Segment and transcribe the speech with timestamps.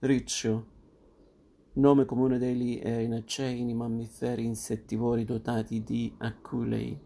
[0.00, 0.66] Riccio,
[1.72, 6.96] nome comune degli erinacei, mammiferi insettivori dotati di aculei,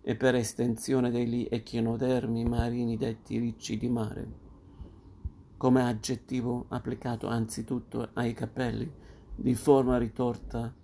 [0.00, 4.32] e per estensione degli echinodermi marini detti ricci di mare,
[5.58, 8.90] come aggettivo applicato anzitutto ai capelli,
[9.36, 10.74] di forma ritorta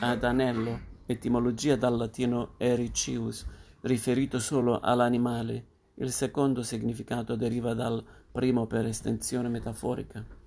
[0.00, 3.46] ad anello, etimologia dal latino ericius,
[3.82, 5.66] riferito solo all'animale,
[5.96, 8.02] il secondo significato deriva dal
[8.32, 10.44] primo per estensione metaforica.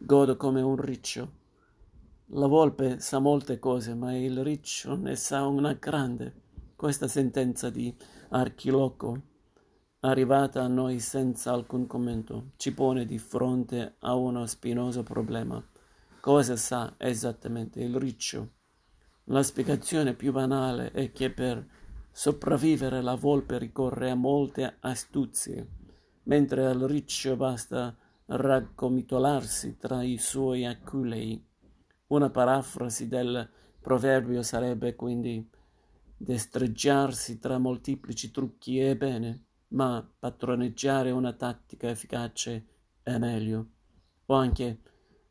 [0.00, 1.32] Godo come un riccio.
[2.26, 6.42] La volpe sa molte cose, ma il riccio ne sa una grande.
[6.76, 7.92] Questa sentenza di
[8.28, 9.20] Archiloco,
[10.00, 15.60] arrivata a noi senza alcun commento, ci pone di fronte a uno spinoso problema.
[16.20, 18.50] Cosa sa esattamente il riccio?
[19.24, 21.66] La spiegazione più banale è che per
[22.12, 25.66] sopravvivere la volpe ricorre a molte astuzie,
[26.22, 27.96] mentre al riccio basta
[28.30, 31.42] raggomitolarsi tra i suoi aculei.
[32.08, 33.48] Una parafrasi del
[33.80, 35.48] proverbio sarebbe quindi
[36.16, 42.66] destreggiarsi tra molteplici trucchi è bene, ma padroneggiare una tattica efficace
[43.02, 43.68] è meglio.
[44.26, 44.80] O anche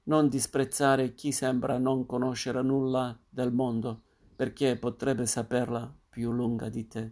[0.03, 4.03] non disprezzare chi sembra non conoscere nulla del mondo,
[4.35, 7.11] perché potrebbe saperla più lunga di te.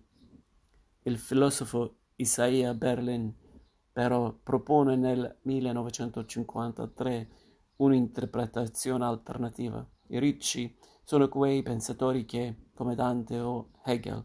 [1.03, 3.31] Il filosofo Isaiah Berlin
[3.95, 7.29] però propone nel 1953
[7.77, 9.87] un'interpretazione alternativa.
[10.07, 14.21] I ricci sono quei pensatori che, come Dante o Hegel,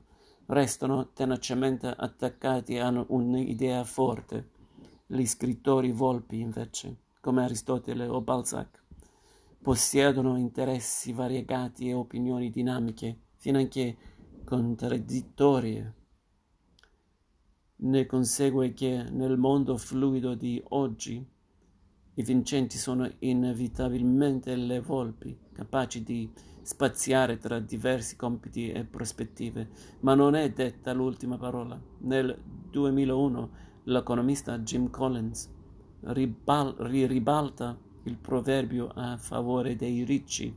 [0.46, 4.50] restano tenacemente attaccati a un'idea forte.
[5.06, 8.82] Gli scrittori volpi, invece, come Aristotele o Balzac,
[9.62, 13.96] possiedono interessi variegati e opinioni dinamiche, finanche
[14.44, 15.94] contraddittorie.
[17.82, 21.26] Ne consegue che nel mondo fluido di oggi
[22.14, 30.14] i vincenti sono inevitabilmente le volpi, capaci di spaziare tra diversi compiti e prospettive, ma
[30.14, 31.80] non è detta l'ultima parola.
[32.00, 32.38] Nel
[32.70, 33.50] 2001
[33.84, 35.50] l'economista Jim Collins
[36.00, 40.54] ribal- ribalta il proverbio a favore dei ricci,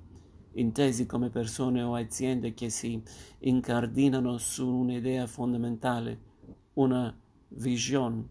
[0.56, 3.02] intesi come persone o aziende che si
[3.40, 6.32] incardinano su un'idea fondamentale,
[6.74, 7.16] una
[7.56, 8.28] vision,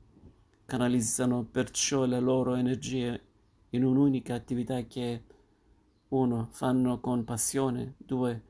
[0.65, 3.21] canalizzano perciò le loro energie
[3.71, 5.25] in un'unica attività che
[6.09, 8.43] uno, fanno con passione, due,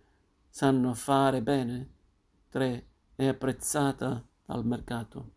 [0.49, 1.91] sanno fare bene,
[2.49, 5.31] tre, è apprezzata dal mercato.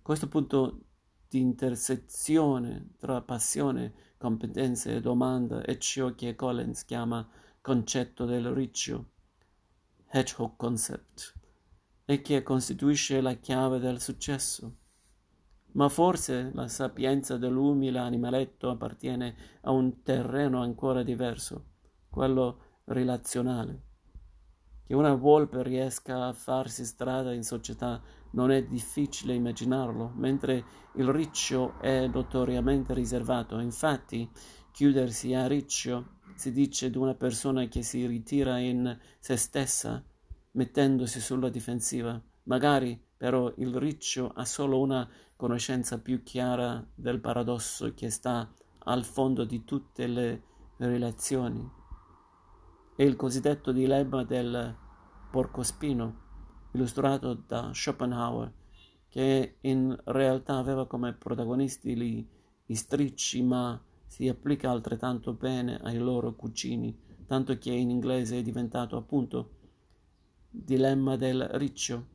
[0.00, 0.80] Questo punto
[1.28, 7.28] di intersezione tra passione, competenze e domanda è ciò che Collins chiama
[7.60, 9.10] concetto del riccio,
[10.08, 11.34] Hedgehog Concept,
[12.04, 14.76] e che costituisce la chiave del successo.
[15.72, 21.64] Ma forse la sapienza dell'umile animaletto appartiene a un terreno ancora diverso,
[22.10, 23.82] quello relazionale.
[24.84, 28.02] Che una volpe riesca a farsi strada in società
[28.32, 30.64] non è difficile immaginarlo, mentre
[30.96, 33.58] il riccio è notoriamente riservato.
[33.58, 34.28] Infatti,
[34.72, 40.04] chiudersi a riccio si dice di una persona che si ritira in se stessa,
[40.52, 42.20] mettendosi sulla difensiva.
[42.44, 48.52] Magari però il riccio ha solo una conoscenza più chiara del paradosso che sta
[48.84, 50.42] al fondo di tutte le
[50.78, 51.70] relazioni.
[52.96, 54.76] È il cosiddetto dilemma del
[55.30, 56.20] porcospino,
[56.72, 58.52] illustrato da Schopenhauer,
[59.08, 62.26] che in realtà aveva come protagonisti gli
[62.66, 68.96] istricci, ma si applica altrettanto bene ai loro cugini, tanto che in inglese è diventato
[68.96, 69.60] appunto
[70.54, 72.10] dilemma del riccio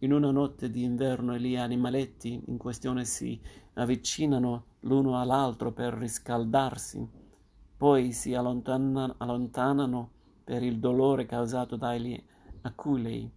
[0.00, 3.40] in una notte di inverno gli animaletti in questione si
[3.74, 7.06] avvicinano l'uno all'altro per riscaldarsi,
[7.76, 10.10] poi si allontana, allontanano
[10.44, 12.22] per il dolore causato dagli
[12.62, 13.30] aculei.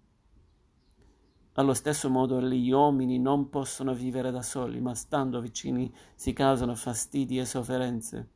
[1.53, 6.75] Allo stesso modo gli uomini non possono vivere da soli, ma stando vicini si causano
[6.75, 8.29] fastidi e sofferenze.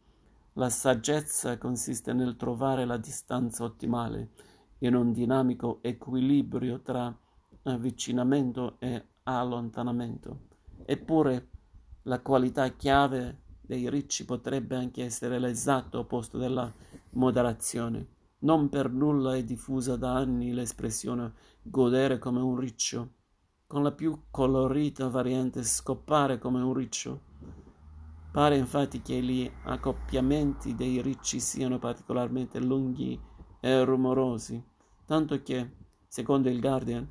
[0.54, 4.30] La saggezza consiste nel trovare la distanza ottimale
[4.80, 7.16] in un dinamico equilibrio tra
[7.64, 10.46] avvicinamento e allontanamento.
[10.86, 11.50] Eppure
[12.04, 16.74] la qualità chiave dei ricci potrebbe anche essere l'esatto opposto della
[17.12, 18.16] moderazione.
[18.40, 23.14] Non per nulla è diffusa da anni l'espressione godere come un riccio,
[23.66, 27.22] con la più colorita variante scoppare come un riccio.
[28.32, 33.20] Pare infatti che gli accoppiamenti dei ricci siano particolarmente lunghi
[33.60, 34.62] e rumorosi,
[35.06, 35.72] tanto che,
[36.08, 37.08] secondo il Guardian,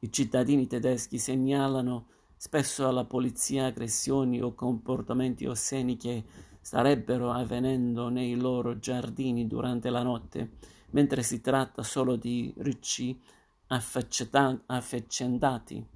[0.00, 6.24] i cittadini tedeschi segnalano spesso alla polizia aggressioni o comportamenti osceni che
[6.60, 10.56] starebbero avvenendo nei loro giardini durante la notte,
[10.90, 13.18] mentre si tratta solo di ricci
[13.66, 15.86] affaccendati.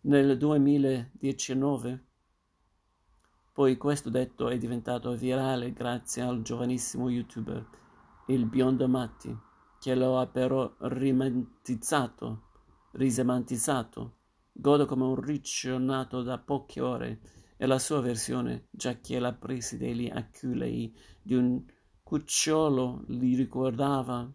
[0.00, 2.04] Nel 2019
[3.54, 7.64] poi questo detto è diventato virale grazie al giovanissimo youtuber,
[8.26, 9.32] il biondo Matti,
[9.78, 12.48] che lo ha però rimantizzato,
[12.94, 14.16] risemantizzato.
[14.50, 17.20] Godo come un riccio nato da poche ore
[17.56, 20.92] e la sua versione, già che la presi degli aculei
[21.22, 21.64] di un
[22.02, 24.28] cucciolo gli ricordava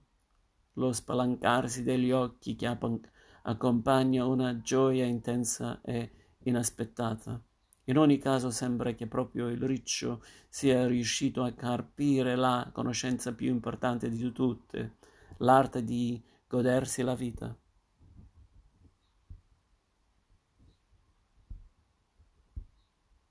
[0.76, 2.74] lo spalancarsi degli occhi che
[3.44, 6.10] accompagna una gioia intensa e
[6.44, 7.44] inaspettata.
[7.90, 13.50] In ogni caso sembra che proprio il riccio sia riuscito a carpire la conoscenza più
[13.50, 14.98] importante di tutte,
[15.38, 17.58] l'arte di godersi la vita.